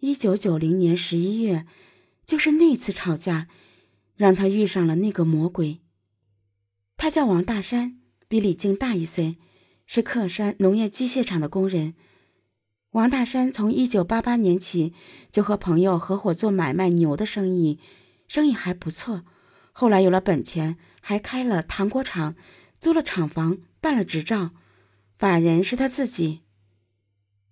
[0.00, 1.66] 一九九零年十一月，
[2.26, 3.48] 就是那次吵架，
[4.14, 5.80] 让他遇上了那个魔鬼。
[6.98, 7.98] 他叫王大山，
[8.28, 9.38] 比李静大一岁，
[9.86, 11.94] 是克山农业机械厂的工人。
[12.90, 14.92] 王大山从一九八八年起
[15.30, 17.78] 就和朋友合伙做买卖牛的生意，
[18.28, 19.24] 生意还不错。
[19.72, 22.36] 后来有了本钱，还开了糖果厂，
[22.78, 24.50] 租了厂房，办了执照，
[25.18, 26.42] 法人是他自己。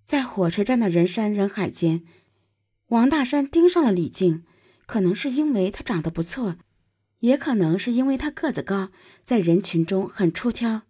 [0.05, 2.05] 在火车站的人山人海间，
[2.89, 4.45] 王大山盯上了李静，
[4.87, 6.57] 可能是因为她长得不错，
[7.21, 8.91] 也可能是因为她个子高，
[9.23, 10.83] 在人群中很出挑。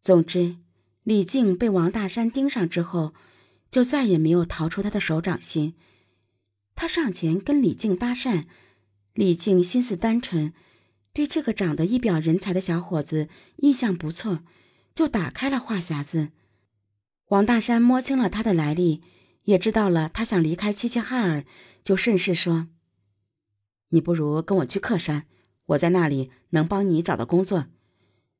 [0.00, 0.56] 总之，
[1.02, 3.14] 李静被王大山盯上之后。
[3.68, 5.74] 就再也没有逃出他的手掌心。
[6.76, 8.44] 他上前跟李静搭讪，
[9.12, 10.54] 李静心思单纯，
[11.12, 14.44] 对这个长得一表人才的小伙子印象不错，
[14.94, 16.30] 就打开了话匣子。
[17.28, 19.02] 王大山摸清了他的来历，
[19.46, 21.44] 也知道了他想离开齐齐哈尔，
[21.82, 22.68] 就顺势说
[23.90, 25.26] ：“你不如跟我去克山，
[25.66, 27.66] 我在那里能帮你找到工作，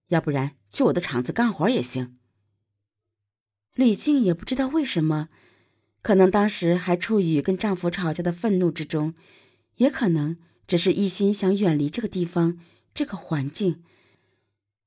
[0.08, 2.16] 要不然去我的厂子干活也行。”
[3.74, 5.28] 李静也不知道为什么，
[6.02, 9.14] 可能当时还处于跟丈夫吵架的愤怒之中，
[9.76, 12.58] 也可能只是一心想远离这个地方、
[12.94, 13.82] 这个环境。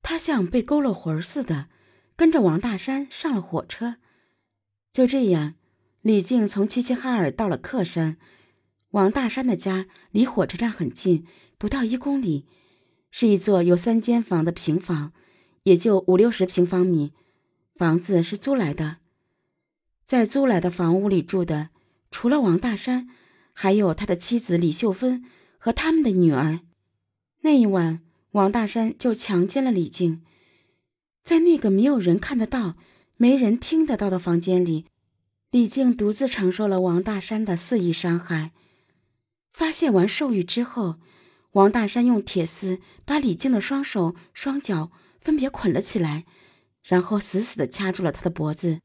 [0.02, 1.68] 她像被勾了魂似的，
[2.16, 3.96] 跟着王大山上了火车。
[4.92, 5.54] 就这样，
[6.02, 8.16] 李静从齐齐哈尔到了克山。
[8.90, 11.26] 王大山的家离火车站很近，
[11.58, 12.46] 不到一公里，
[13.10, 15.12] 是一座有三间房的平房，
[15.64, 17.12] 也就五六十平方米。
[17.76, 18.96] 房子是租来的，
[20.04, 21.70] 在租来的房屋里住的，
[22.10, 23.08] 除了王大山，
[23.52, 25.24] 还有他的妻子李秀芬
[25.56, 26.60] 和他们的女儿。
[27.42, 28.00] 那一晚，
[28.32, 30.22] 王大山就强奸了李静，
[31.22, 32.76] 在那个没有人看得到、
[33.16, 34.84] 没人听得到的房间里，
[35.50, 38.52] 李静独自承受了王大山的肆意伤害。
[39.52, 40.96] 发泄完兽欲之后，
[41.52, 46.24] 王大山用铁丝把李静的双手、双脚分别捆了起来。
[46.82, 48.80] 然后死死地掐住了他的脖子，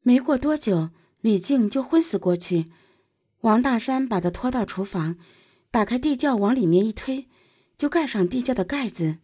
[0.00, 2.72] 没过多久，李静就昏死过去。
[3.42, 5.16] 王大山把他拖到厨房，
[5.70, 7.28] 打开地窖，往里面一推，
[7.78, 9.18] 就盖上地窖的盖子。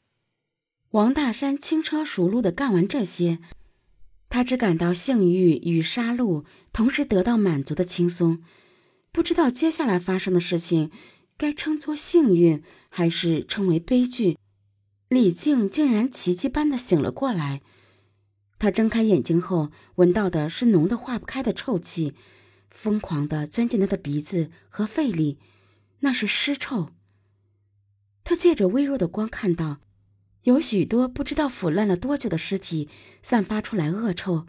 [0.91, 3.41] 王大山轻车熟路地干完这些，
[4.31, 8.43] 他只感到性欲与杀戮同时得到满足的轻松，
[9.13, 10.91] 不知道接下来发生的事情
[11.37, 14.39] 该称作幸运还是称为悲剧。
[15.09, 17.61] 李静竟然奇迹般的醒了过来。
[18.61, 22.15] 他睁开眼睛后，闻到的是浓的化不开的臭气，
[22.71, 25.39] 疯狂地钻进他的鼻子和肺里，
[26.01, 26.91] 那是尸臭。
[28.23, 29.81] 他借着微弱的光看到，
[30.45, 32.89] 有许多不知道腐烂了多久的尸体
[33.23, 34.47] 散发出来恶臭，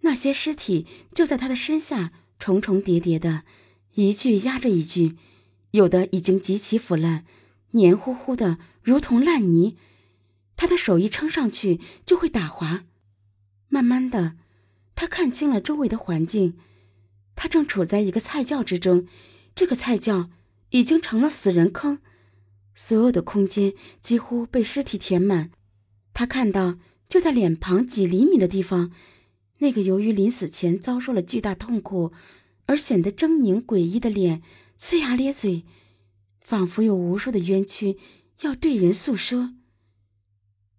[0.00, 3.44] 那些尸体就在他的身下重重叠叠的，
[3.94, 5.16] 一具压着一具，
[5.72, 7.24] 有的已经极其腐烂，
[7.72, 9.76] 黏糊糊的，如同烂泥。
[10.56, 12.84] 他的手一撑上去就会打滑。
[13.68, 14.36] 慢慢的，
[14.94, 16.56] 他看清了周围的环境。
[17.36, 19.06] 他正处在一个菜窖之中，
[19.54, 20.28] 这个菜窖
[20.70, 22.00] 已经成了死人坑，
[22.80, 25.50] 所有的空间几乎被尸体填满。
[26.14, 28.90] 他看到，就在脸庞几厘米的地方，
[29.58, 32.12] 那个由于临死前遭受了巨大痛苦
[32.64, 34.40] 而显得狰狞诡异的脸，
[34.78, 35.64] 呲牙咧嘴，
[36.40, 37.98] 仿佛有无数的冤屈
[38.40, 39.52] 要对人诉说。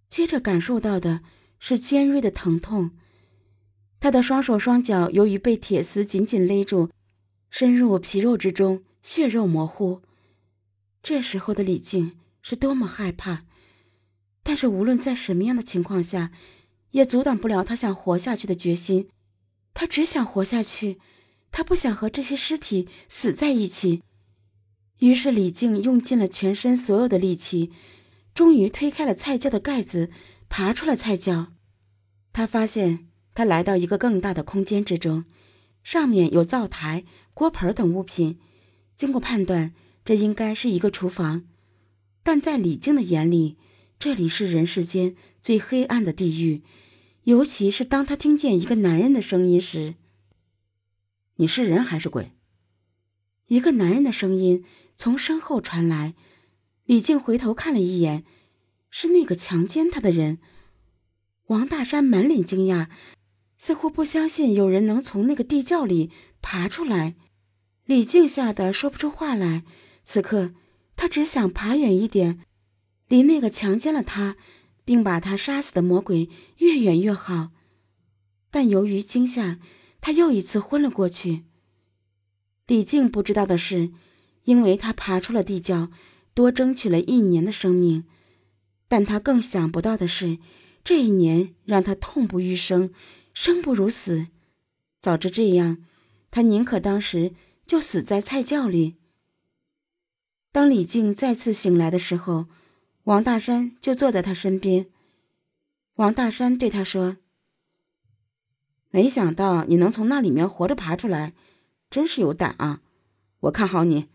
[0.09, 1.21] 接着感受到的。
[1.63, 2.89] 是尖锐的疼痛，
[3.99, 6.89] 他的双手双脚由于被铁丝紧紧勒住，
[7.51, 10.01] 深入皮肉之中，血肉模糊。
[11.03, 13.45] 这时候的李静是多么害怕，
[14.43, 16.31] 但是无论在什么样的情况下，
[16.91, 19.09] 也阻挡不了他想活下去的决心。
[19.73, 20.99] 他只想活下去，
[21.51, 24.03] 他不想和这些尸体死在一起。
[24.99, 27.71] 于是李静用尽了全身所有的力气，
[28.35, 30.11] 终于推开了菜窖的盖子。
[30.53, 31.53] 爬出了菜窖，
[32.33, 35.23] 他发现他来到一个更大的空间之中，
[35.81, 38.37] 上面有灶台、锅盆等物品。
[38.93, 41.43] 经过判断，这应该是一个厨房，
[42.23, 43.57] 但在李静的眼里，
[43.99, 46.63] 这里是人世间最黑暗的地狱。
[47.23, 49.95] 尤其是当他听见一个男人的声音时
[51.37, 52.31] ，“你是人还是鬼？”
[53.47, 54.63] 一个男人的声音
[54.95, 56.15] 从身后传来。
[56.85, 58.23] 李静回头看了一眼。
[58.93, 60.39] 是那个强奸他的人，
[61.47, 62.89] 王大山满脸惊讶，
[63.57, 66.11] 似乎不相信有人能从那个地窖里
[66.41, 67.15] 爬出来。
[67.85, 69.63] 李静吓得说不出话来。
[70.03, 70.53] 此刻，
[70.95, 72.43] 他只想爬远一点，
[73.07, 74.37] 离那个强奸了他，
[74.83, 77.49] 并把他杀死的魔鬼越远越好。
[78.49, 79.59] 但由于惊吓，
[80.01, 81.43] 他又一次昏了过去。
[82.67, 83.91] 李靖不知道的是，
[84.43, 85.91] 因为他爬出了地窖，
[86.33, 88.05] 多争取了一年的生命，
[88.87, 90.39] 但他更想不到的是，
[90.83, 92.91] 这一年让他痛不欲生，
[93.33, 94.27] 生不如死。
[94.99, 95.77] 早知这样，
[96.29, 97.33] 他宁可当时
[97.65, 98.95] 就死在菜窖里。
[100.51, 102.47] 当李静再次醒来的时候，
[103.03, 104.87] 王大山就坐在他身边。
[105.95, 107.17] 王大山对他说
[108.91, 111.33] ：“没想到你能从那里面活着爬出来，
[111.89, 112.81] 真是有胆啊！
[113.41, 114.09] 我看好你。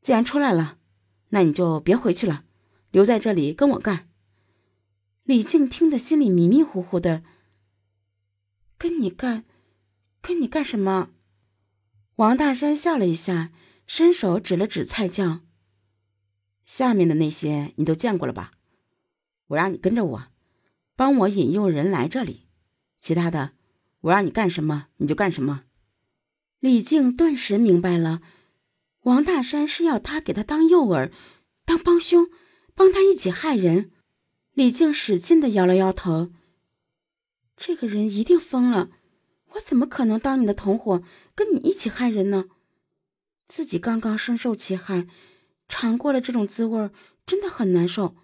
[0.00, 0.78] 既然出来了，
[1.30, 2.44] 那你就别回去了，
[2.92, 4.08] 留在这里跟我干。”
[5.24, 7.24] 李静听得心里迷迷糊糊的。
[8.76, 9.44] 跟你干，
[10.20, 11.10] 跟你干什么？
[12.16, 13.50] 王大山笑了一下，
[13.86, 15.40] 伸手指了指菜窖。
[16.64, 18.52] 下面的那些你都见过了吧？
[19.48, 20.26] 我让你跟着我。
[20.96, 22.46] 帮我引诱人来这里，
[23.00, 23.52] 其他的
[24.02, 25.64] 我让你干什么你就干什么。
[26.60, 28.22] 李靖顿时明白了，
[29.02, 31.10] 王大山是要他给他当诱饵，
[31.64, 32.30] 当帮凶，
[32.74, 33.90] 帮他一起害人。
[34.52, 36.30] 李靖使劲的摇了摇头，
[37.56, 38.90] 这个人一定疯了，
[39.54, 41.02] 我怎么可能当你的同伙，
[41.34, 42.46] 跟你一起害人呢？
[43.46, 45.06] 自己刚刚深受其害，
[45.68, 46.90] 尝过了这种滋味，
[47.26, 48.16] 真的很难受。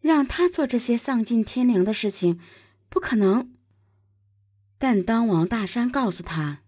[0.00, 2.38] 让他做这些丧尽天良的事情，
[2.90, 3.50] 不可能。
[4.76, 6.60] 但当王大山告诉他：“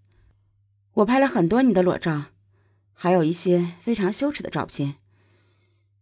[0.95, 2.27] 我拍了很多你的裸照，
[2.95, 4.97] 还有一些非常羞耻的照片。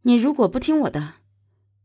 [0.02, 1.14] 你如果不听我的，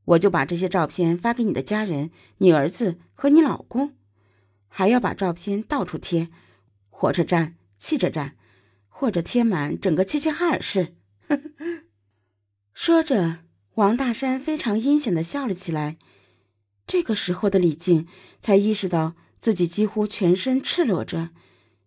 [0.06, 3.96] 我就把这些照片发给你的家人、你儿子和你老公，
[4.68, 6.30] 还要把照片到处贴，
[6.90, 8.36] 火车站、汽车站，
[9.00, 10.96] 或者贴满整个齐齐哈尔市。”
[12.76, 13.40] 说着。
[13.76, 15.98] 王大山非常阴险的笑了起来。
[16.86, 18.06] 这个时候的李靖
[18.42, 21.30] 才意识到自己几乎全身赤裸着，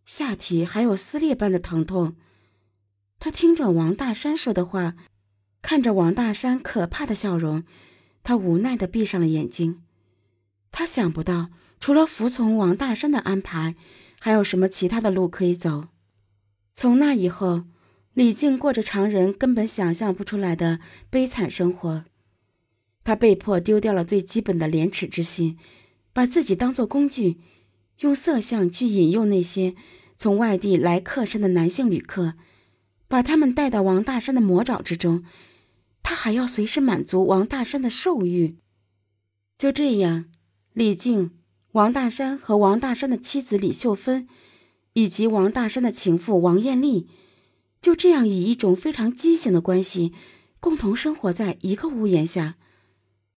[0.06, 2.16] 下体还有撕裂般的疼痛。
[3.18, 4.94] 他听着王大山说的话，
[5.60, 7.64] 看着王大山可怕的笑容，
[8.22, 9.82] 他无奈的闭上了眼睛。
[10.70, 13.74] 他想不到，除了服从王大山的安排，
[14.18, 15.88] 还有什么其他的路可以走。
[16.72, 17.64] 从那以后。
[18.14, 22.04] 李静过着常人根本想象不出来的悲惨生活，
[23.02, 25.56] 他被迫丢掉了最基本的廉耻之心，
[26.12, 27.38] 把自己当作工具，
[28.00, 29.74] 用色相去引诱那些
[30.14, 32.34] 从外地来客山的男性旅客，
[33.08, 35.24] 把他们带到王大山的魔爪之中。
[36.02, 38.58] 他还要随时满足王大山的兽欲。
[39.56, 40.26] 就这样，
[40.74, 41.30] 李静、
[41.70, 44.28] 王大山和王大山的妻子李秀芬，
[44.94, 47.08] 以及王大山的情妇王艳丽。
[47.80, 50.12] 就这样，以一种非常畸形的关系，
[50.60, 52.56] 共同生活在一个屋檐下。